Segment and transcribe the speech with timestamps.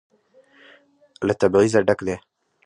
[1.27, 2.15] له تبعيضه ډک دى.